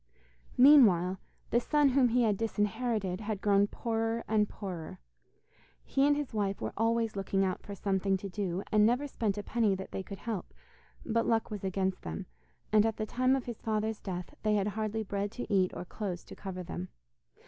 Meanwhile, 0.57 1.19
the 1.51 1.59
son 1.59 1.89
whom 1.89 2.07
he 2.09 2.23
had 2.23 2.35
disinherited 2.35 3.21
had 3.21 3.39
grown 3.39 3.67
poorer 3.67 4.23
and 4.27 4.49
poorer. 4.49 4.97
He 5.83 6.07
and 6.07 6.17
his 6.17 6.33
wife 6.33 6.59
were 6.59 6.73
always 6.75 7.15
looking 7.15 7.45
out 7.45 7.61
for 7.61 7.75
something 7.75 8.17
to 8.17 8.27
do, 8.27 8.63
and 8.71 8.83
never 8.83 9.05
spent 9.05 9.37
a 9.37 9.43
penny 9.43 9.75
that 9.75 9.91
they 9.91 10.01
could 10.01 10.17
help, 10.17 10.55
but 11.05 11.27
luck 11.27 11.51
was 11.51 11.63
against 11.63 12.01
them, 12.01 12.25
and 12.73 12.83
at 12.83 12.97
the 12.97 13.05
time 13.05 13.35
of 13.35 13.45
his 13.45 13.61
father's 13.61 13.99
death 13.99 14.33
they 14.41 14.55
had 14.55 14.69
hardly 14.69 15.03
bread 15.03 15.31
to 15.33 15.53
eat 15.53 15.71
or 15.75 15.85
clothes 15.85 16.23
to 16.23 16.35
cover 16.35 16.63
them. 16.63 16.89